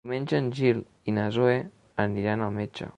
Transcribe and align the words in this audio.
Diumenge 0.05 0.37
en 0.43 0.47
Gil 0.59 0.79
i 1.11 1.15
na 1.19 1.27
Zoè 1.37 1.59
aniran 2.09 2.47
al 2.47 2.59
metge. 2.63 2.89